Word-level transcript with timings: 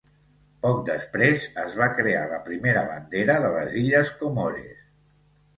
Poc 0.61 0.79
després 0.87 1.43
es 1.65 1.75
va 1.81 1.89
crear 1.99 2.23
la 2.33 2.39
primera 2.47 2.83
bandera 2.89 3.37
de 3.45 3.53
les 3.59 3.79
illes 3.83 4.15
Comores. 4.23 4.85